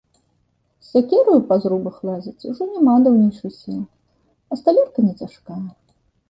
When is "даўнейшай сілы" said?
3.09-3.85